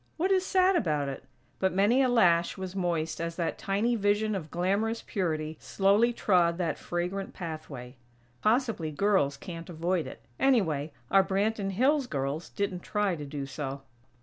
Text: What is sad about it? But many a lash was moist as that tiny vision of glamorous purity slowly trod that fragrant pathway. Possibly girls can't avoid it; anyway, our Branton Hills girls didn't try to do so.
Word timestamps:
What 0.17 0.31
is 0.31 0.43
sad 0.43 0.75
about 0.75 1.09
it? 1.09 1.25
But 1.59 1.73
many 1.75 2.01
a 2.01 2.09
lash 2.09 2.57
was 2.57 2.75
moist 2.75 3.21
as 3.21 3.35
that 3.35 3.59
tiny 3.59 3.95
vision 3.95 4.33
of 4.33 4.49
glamorous 4.49 5.03
purity 5.05 5.57
slowly 5.59 6.11
trod 6.11 6.57
that 6.57 6.79
fragrant 6.79 7.35
pathway. 7.35 7.97
Possibly 8.41 8.89
girls 8.89 9.37
can't 9.37 9.69
avoid 9.69 10.07
it; 10.07 10.23
anyway, 10.39 10.91
our 11.11 11.23
Branton 11.23 11.69
Hills 11.73 12.07
girls 12.07 12.49
didn't 12.49 12.79
try 12.81 13.15
to 13.15 13.25
do 13.25 13.45
so. 13.45 13.83